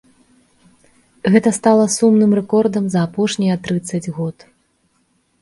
[1.35, 4.37] Гэта сталася сумным рэкордам за апошнія трыццаць год.